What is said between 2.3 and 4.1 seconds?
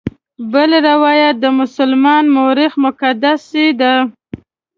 مورخ مقدسي دی.